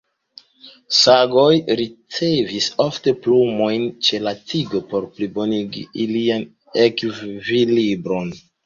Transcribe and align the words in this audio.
Sagoj 0.99 1.51
ricevis 1.81 2.71
ofte 2.87 3.15
plumojn 3.27 3.87
ĉe 4.09 4.23
la 4.29 4.35
tigo 4.55 4.85
por 4.95 5.09
plibonigi 5.15 5.89
ilian 6.07 6.53
ekvilibron. 6.91 8.39